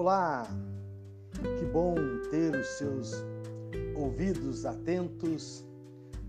Olá, 0.00 0.46
que 1.58 1.66
bom 1.66 1.94
ter 2.30 2.56
os 2.56 2.66
seus 2.68 3.12
ouvidos 3.94 4.64
atentos 4.64 5.62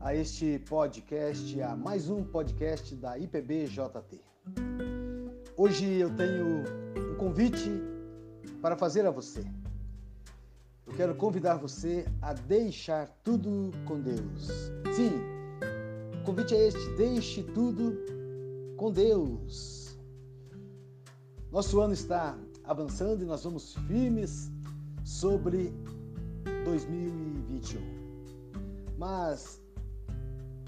a 0.00 0.16
este 0.16 0.58
podcast, 0.68 1.62
a 1.62 1.76
mais 1.76 2.10
um 2.10 2.24
podcast 2.24 2.92
da 2.96 3.16
IPBJT. 3.16 4.20
Hoje 5.56 5.86
eu 5.94 6.10
tenho 6.16 6.64
um 7.12 7.14
convite 7.14 7.70
para 8.60 8.76
fazer 8.76 9.06
a 9.06 9.12
você. 9.12 9.44
Eu 10.84 10.94
quero 10.94 11.14
convidar 11.14 11.54
você 11.54 12.04
a 12.20 12.32
deixar 12.32 13.16
tudo 13.22 13.70
com 13.86 14.00
Deus. 14.00 14.72
Sim, 14.92 15.12
o 16.20 16.24
convite 16.24 16.52
é 16.52 16.66
este: 16.66 16.96
deixe 16.96 17.44
tudo 17.44 17.96
com 18.76 18.90
Deus. 18.90 19.96
Nosso 21.52 21.80
ano 21.80 21.92
está 21.92 22.36
avançando 22.64 23.22
e 23.22 23.26
nós 23.26 23.44
vamos 23.44 23.74
firmes 23.86 24.50
sobre 25.04 25.72
2021. 26.64 27.80
Mas 28.98 29.60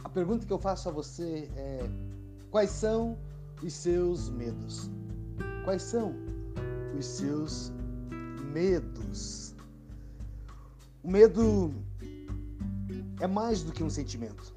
a 0.02 0.08
pergunta 0.08 0.46
que 0.46 0.52
eu 0.52 0.58
faço 0.58 0.88
a 0.88 0.92
você 0.92 1.48
é: 1.56 1.88
quais 2.50 2.70
são 2.70 3.16
os 3.62 3.72
seus 3.72 4.28
medos? 4.30 4.90
Quais 5.64 5.82
são 5.82 6.14
os 6.98 7.06
seus 7.06 7.72
medos? 8.52 9.54
O 11.02 11.10
medo 11.10 11.74
é 13.20 13.26
mais 13.26 13.62
do 13.62 13.72
que 13.72 13.82
um 13.84 13.90
sentimento. 13.90 14.54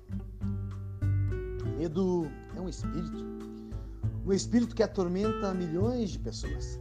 O 1.64 1.78
medo 1.78 2.28
é 2.56 2.62
um 2.62 2.70
espírito. 2.70 3.26
Um 4.26 4.34
espírito 4.34 4.76
que 4.76 4.84
atormenta 4.84 5.54
milhões 5.54 6.10
de 6.10 6.20
pessoas. 6.20 6.80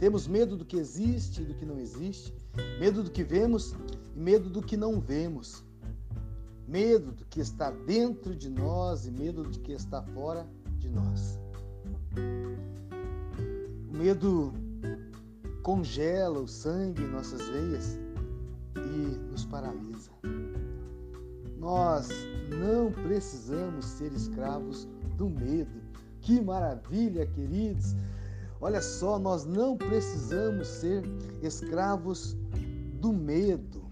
Temos 0.00 0.26
medo 0.26 0.56
do 0.56 0.64
que 0.64 0.78
existe 0.78 1.42
e 1.42 1.44
do 1.44 1.52
que 1.52 1.66
não 1.66 1.78
existe, 1.78 2.34
medo 2.78 3.02
do 3.02 3.10
que 3.10 3.22
vemos 3.22 3.74
e 4.16 4.18
medo 4.18 4.48
do 4.48 4.62
que 4.62 4.74
não 4.74 4.98
vemos, 4.98 5.62
medo 6.66 7.12
do 7.12 7.22
que 7.26 7.38
está 7.38 7.70
dentro 7.70 8.34
de 8.34 8.48
nós 8.48 9.06
e 9.06 9.10
medo 9.10 9.42
do 9.42 9.58
que 9.60 9.72
está 9.72 10.02
fora 10.02 10.48
de 10.78 10.88
nós. 10.88 11.38
O 13.90 13.92
medo 13.94 14.54
congela 15.62 16.40
o 16.40 16.48
sangue 16.48 17.02
em 17.02 17.08
nossas 17.08 17.46
veias 17.50 17.98
e 18.76 19.30
nos 19.30 19.44
paralisa. 19.44 20.10
Nós 21.58 22.08
não 22.58 22.90
precisamos 22.90 23.84
ser 23.84 24.14
escravos 24.14 24.88
do 25.18 25.28
medo. 25.28 25.78
Que 26.22 26.40
maravilha, 26.40 27.26
queridos! 27.26 27.94
Olha 28.60 28.82
só, 28.82 29.18
nós 29.18 29.46
não 29.46 29.76
precisamos 29.76 30.68
ser 30.68 31.02
escravos 31.42 32.36
do 33.00 33.10
medo. 33.10 33.90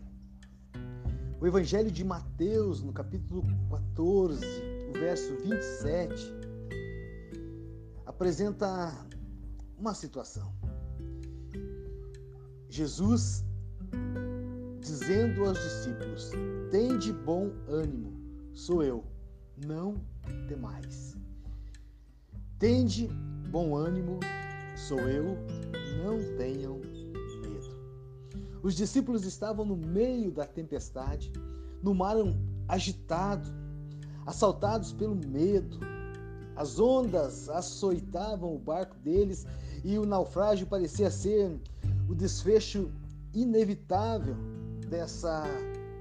O 1.40 1.46
Evangelho 1.46 1.90
de 1.90 2.04
Mateus, 2.04 2.82
no 2.82 2.92
capítulo 2.92 3.42
14, 3.70 4.44
o 4.90 4.92
verso 4.92 5.34
27, 5.36 6.32
apresenta 8.04 8.92
uma 9.78 9.94
situação. 9.94 10.52
Jesus 12.68 13.42
dizendo 14.80 15.46
aos 15.46 15.58
discípulos: 15.58 16.30
Tende 16.70 17.10
bom 17.12 17.50
ânimo, 17.68 18.12
sou 18.52 18.82
eu, 18.82 19.02
não 19.66 19.94
temais. 20.46 21.16
Tende 22.58 23.08
bom 23.50 23.74
ânimo, 23.74 24.20
sou 24.88 25.00
eu, 25.00 25.36
não 26.02 26.18
tenham 26.38 26.78
medo. 26.78 27.76
Os 28.62 28.74
discípulos 28.74 29.26
estavam 29.26 29.62
no 29.62 29.76
meio 29.76 30.32
da 30.32 30.46
tempestade, 30.46 31.30
no 31.82 31.94
mar 31.94 32.16
agitado, 32.66 33.46
assaltados 34.24 34.94
pelo 34.94 35.14
medo. 35.14 35.78
As 36.56 36.80
ondas 36.80 37.50
açoitavam 37.50 38.54
o 38.54 38.58
barco 38.58 38.96
deles 39.00 39.46
e 39.84 39.98
o 39.98 40.06
naufrágio 40.06 40.66
parecia 40.66 41.10
ser 41.10 41.60
o 42.08 42.14
desfecho 42.14 42.90
inevitável 43.34 44.36
dessa 44.88 45.44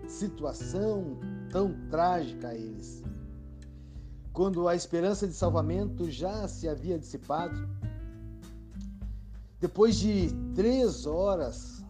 situação 0.08 1.20
tão 1.52 1.76
trágica 1.90 2.48
a 2.48 2.56
eles. 2.56 3.04
Quando 4.32 4.66
a 4.66 4.76
esperança 4.76 5.28
de 5.28 5.34
salvamento 5.34 6.10
já 6.10 6.48
se 6.48 6.70
havia 6.70 6.98
dissipado, 6.98 7.68
depois 9.60 9.96
de 9.96 10.30
três 10.54 11.06
horas, 11.06 11.84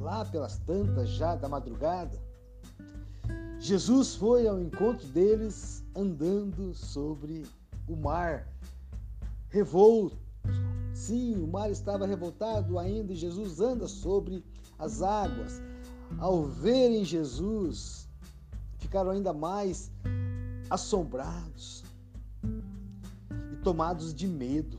lá 0.00 0.24
pelas 0.24 0.58
tantas 0.58 1.10
já 1.10 1.36
da 1.36 1.48
madrugada, 1.48 2.18
Jesus 3.60 4.14
foi 4.14 4.46
ao 4.46 4.60
encontro 4.60 5.06
deles 5.08 5.84
andando 5.94 6.74
sobre 6.74 7.46
o 7.88 7.96
mar 7.96 8.48
revolto. 9.48 10.16
Sim, 10.92 11.42
o 11.42 11.46
mar 11.46 11.70
estava 11.70 12.06
revoltado 12.06 12.78
ainda 12.78 13.12
e 13.12 13.16
Jesus 13.16 13.60
anda 13.60 13.86
sobre 13.86 14.44
as 14.78 15.02
águas. 15.02 15.60
Ao 16.18 16.44
verem 16.44 17.04
Jesus, 17.04 18.08
ficaram 18.78 19.10
ainda 19.10 19.32
mais 19.32 19.90
assombrados 20.70 21.84
e 23.52 23.56
tomados 23.62 24.14
de 24.14 24.26
medo. 24.26 24.78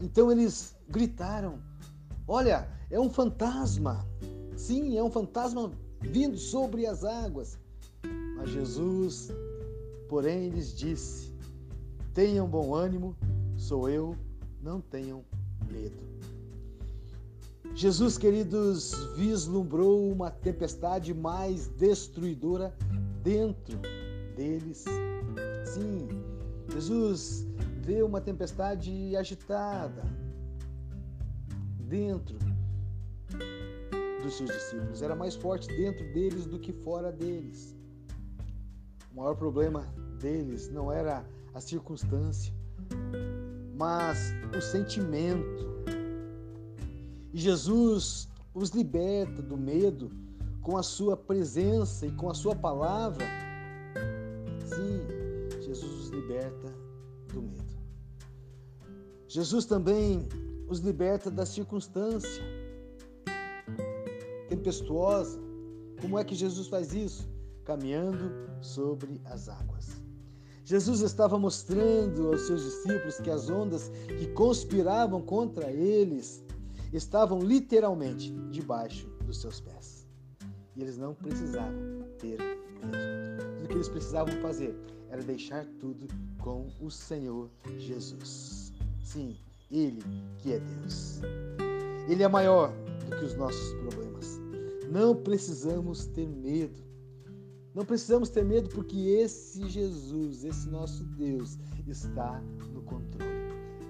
Então 0.00 0.30
eles 0.30 0.76
gritaram: 0.88 1.58
Olha, 2.26 2.68
é 2.90 3.00
um 3.00 3.10
fantasma. 3.10 4.06
Sim, 4.56 4.96
é 4.96 5.02
um 5.02 5.10
fantasma 5.10 5.72
vindo 6.00 6.36
sobre 6.36 6.86
as 6.86 7.04
águas. 7.04 7.58
Mas 8.36 8.50
Jesus, 8.50 9.30
porém, 10.08 10.50
lhes 10.50 10.74
disse: 10.74 11.32
Tenham 12.14 12.46
bom 12.46 12.74
ânimo, 12.74 13.16
sou 13.56 13.88
eu, 13.88 14.16
não 14.62 14.80
tenham 14.80 15.24
medo. 15.70 16.06
Jesus, 17.74 18.16
queridos, 18.16 18.94
vislumbrou 19.16 20.10
uma 20.10 20.30
tempestade 20.30 21.12
mais 21.12 21.66
destruidora 21.68 22.74
dentro 23.22 23.78
deles. 24.34 24.84
Sim, 25.66 26.08
Jesus 26.72 27.46
vê 27.86 28.02
uma 28.02 28.20
tempestade 28.20 29.16
agitada 29.16 30.02
dentro 31.78 32.36
dos 34.20 34.36
seus 34.36 34.50
discípulos. 34.50 35.02
Era 35.02 35.14
mais 35.14 35.36
forte 35.36 35.68
dentro 35.68 36.04
deles 36.12 36.46
do 36.46 36.58
que 36.58 36.72
fora 36.72 37.12
deles. 37.12 37.76
O 39.12 39.16
maior 39.18 39.36
problema 39.36 39.86
deles 40.20 40.68
não 40.68 40.90
era 40.90 41.24
a 41.54 41.60
circunstância, 41.60 42.52
mas 43.78 44.34
o 44.56 44.60
sentimento. 44.60 45.64
E 47.32 47.38
Jesus 47.38 48.28
os 48.52 48.70
liberta 48.70 49.40
do 49.40 49.56
medo 49.56 50.10
com 50.60 50.76
a 50.76 50.82
sua 50.82 51.16
presença 51.16 52.04
e 52.04 52.10
com 52.10 52.28
a 52.28 52.34
sua 52.34 52.56
palavra. 52.56 53.24
Sim, 54.64 55.62
Jesus 55.62 56.00
os 56.00 56.08
liberta 56.08 56.68
do 57.32 57.42
medo. 57.42 57.75
Jesus 59.28 59.64
também 59.64 60.28
os 60.68 60.80
liberta 60.80 61.30
da 61.30 61.44
circunstância 61.44 62.42
tempestuosa. 64.48 65.38
Como 66.00 66.18
é 66.18 66.24
que 66.24 66.34
Jesus 66.34 66.68
faz 66.68 66.92
isso? 66.92 67.28
Caminhando 67.64 68.30
sobre 68.60 69.20
as 69.24 69.48
águas. 69.48 69.96
Jesus 70.64 71.00
estava 71.00 71.38
mostrando 71.38 72.28
aos 72.28 72.42
seus 72.42 72.62
discípulos 72.64 73.20
que 73.20 73.30
as 73.30 73.48
ondas 73.48 73.88
que 74.18 74.26
conspiravam 74.28 75.22
contra 75.22 75.70
eles 75.70 76.44
estavam 76.92 77.40
literalmente 77.40 78.32
debaixo 78.50 79.08
dos 79.24 79.40
seus 79.40 79.60
pés. 79.60 80.06
E 80.74 80.82
eles 80.82 80.96
não 80.96 81.14
precisavam 81.14 82.02
ter 82.18 82.38
medo. 82.84 83.64
O 83.64 83.68
que 83.68 83.74
eles 83.74 83.88
precisavam 83.88 84.34
fazer 84.42 84.76
era 85.08 85.22
deixar 85.22 85.64
tudo 85.80 86.06
com 86.38 86.68
o 86.80 86.90
Senhor 86.90 87.48
Jesus. 87.78 88.72
Sim, 89.06 89.36
Ele 89.70 90.02
que 90.38 90.52
é 90.52 90.58
Deus. 90.58 91.20
Ele 92.08 92.24
é 92.24 92.28
maior 92.28 92.72
do 93.08 93.16
que 93.16 93.24
os 93.24 93.36
nossos 93.36 93.72
problemas. 93.74 94.40
Não 94.90 95.14
precisamos 95.14 96.06
ter 96.06 96.26
medo. 96.26 96.82
Não 97.72 97.84
precisamos 97.84 98.30
ter 98.30 98.44
medo 98.44 98.68
porque 98.70 98.96
esse 98.96 99.68
Jesus, 99.68 100.44
esse 100.44 100.68
nosso 100.68 101.04
Deus, 101.04 101.56
está 101.86 102.42
no 102.72 102.82
controle. 102.82 103.30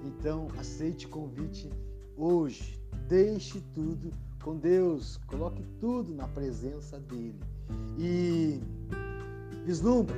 Então, 0.05 0.49
aceite 0.59 1.07
o 1.07 1.09
convite 1.09 1.71
hoje. 2.15 2.79
Deixe 3.09 3.63
tudo 3.73 4.13
com 4.45 4.59
Deus. 4.59 5.17
Coloque 5.29 5.63
tudo 5.81 6.15
na 6.15 6.29
presença 6.29 7.01
dele. 7.01 7.41
E 7.99 8.61
vislumbre, 9.65 10.15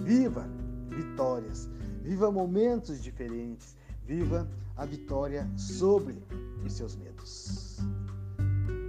viva 0.00 0.46
vitórias, 0.90 1.66
viva 2.02 2.30
momentos 2.30 3.02
diferentes 3.02 3.74
viva 4.04 4.48
a 4.76 4.84
vitória 4.84 5.48
sobre 5.56 6.22
os 6.64 6.72
seus 6.72 6.96
medos. 6.96 7.78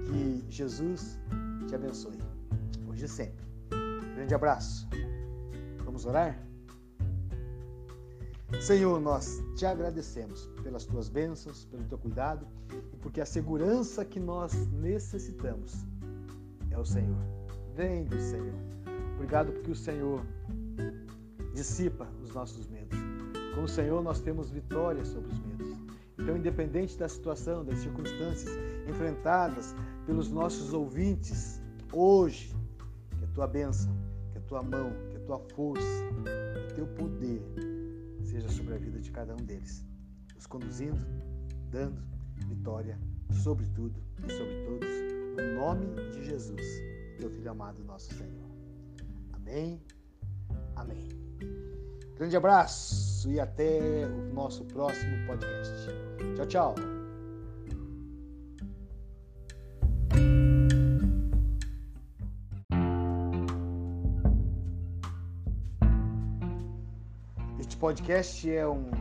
Que 0.05 0.45
Jesus 0.49 1.19
te 1.67 1.75
abençoe, 1.75 2.19
hoje 2.87 3.05
e 3.05 3.07
sempre. 3.07 3.45
Grande 4.15 4.33
abraço. 4.33 4.87
Vamos 5.83 6.05
orar? 6.05 6.41
Senhor, 8.61 8.99
nós 8.99 9.43
te 9.55 9.65
agradecemos 9.65 10.47
pelas 10.63 10.85
tuas 10.85 11.09
bênçãos, 11.09 11.65
pelo 11.65 11.83
teu 11.83 11.97
cuidado 11.97 12.47
e 12.93 12.97
porque 12.97 13.19
a 13.19 13.25
segurança 13.25 14.05
que 14.05 14.19
nós 14.19 14.53
necessitamos 14.71 15.73
é 16.71 16.77
o 16.77 16.85
Senhor. 16.85 17.17
Vem 17.75 18.05
do 18.05 18.19
Senhor. 18.19 18.55
Obrigado 19.15 19.51
porque 19.51 19.71
o 19.71 19.75
Senhor 19.75 20.25
dissipa 21.53 22.07
os 22.23 22.33
nossos 22.33 22.67
medos. 22.67 23.04
Com 23.55 23.63
o 23.63 23.67
Senhor 23.67 24.03
nós 24.03 24.19
temos 24.19 24.51
vitória 24.51 25.03
sobre 25.05 25.31
os 25.31 25.39
medos. 25.39 25.77
Então, 26.19 26.35
independente 26.35 26.97
da 26.97 27.07
situação, 27.07 27.63
das 27.63 27.79
circunstâncias 27.79 28.53
enfrentadas 28.87 29.73
pelos 30.05 30.29
nossos 30.29 30.73
ouvintes, 30.73 31.61
hoje, 31.93 32.53
que 33.17 33.23
a 33.23 33.27
tua 33.27 33.47
bênção, 33.47 33.95
que 34.31 34.37
a 34.37 34.41
tua 34.41 34.61
mão, 34.61 34.91
que 35.09 35.17
a 35.17 35.19
tua 35.21 35.39
força, 35.39 35.85
que 36.67 36.73
o 36.73 36.75
teu 36.75 36.87
poder 36.87 37.41
seja 38.23 38.49
sobre 38.49 38.73
a 38.73 38.77
vida 38.77 38.99
de 38.99 39.11
cada 39.11 39.33
um 39.33 39.45
deles, 39.45 39.85
nos 40.33 40.45
conduzindo, 40.45 40.99
dando 41.69 42.01
vitória 42.47 42.99
sobre 43.31 43.65
tudo 43.67 43.95
e 44.27 44.31
sobre 44.31 44.65
todos, 44.65 44.89
no 45.37 45.55
nome 45.55 46.11
de 46.11 46.25
Jesus, 46.25 46.61
teu 47.17 47.29
Filho 47.29 47.51
amado, 47.51 47.83
nosso 47.83 48.13
Senhor. 48.13 48.49
Amém. 49.33 49.81
Amém. 50.75 51.07
Grande 52.15 52.35
abraço 53.25 53.29
e 53.29 53.39
até 53.39 54.07
o 54.07 54.33
nosso 54.33 54.63
próximo 54.65 55.25
podcast. 55.25 55.87
Tchau, 56.35 56.45
tchau. 56.45 56.75
Este 67.59 67.77
podcast 67.77 68.51
é 68.51 68.67
um 68.67 68.91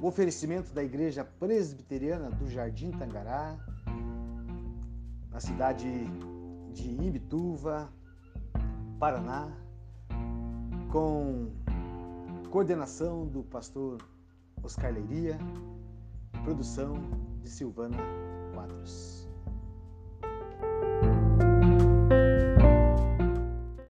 oferecimento 0.00 0.72
da 0.72 0.82
Igreja 0.82 1.24
Presbiteriana 1.24 2.30
do 2.30 2.50
Jardim 2.50 2.90
Tangará, 2.92 3.56
na 5.30 5.40
cidade 5.40 5.88
de 6.72 6.90
Imbituva, 6.90 7.92
Paraná, 8.98 9.48
com 10.90 11.61
coordenação 12.52 13.26
do 13.26 13.42
pastor 13.42 13.96
Oscar 14.62 14.92
Leiria, 14.92 15.38
produção 16.44 16.92
de 17.40 17.48
Silvana 17.48 17.96
Quadros. 18.52 19.21